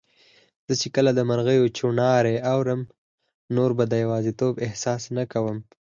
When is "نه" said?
5.17-5.23